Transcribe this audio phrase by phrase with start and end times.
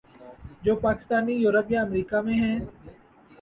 [0.63, 2.57] جو پاکستانی یورپ یا امریکا میں ہیں۔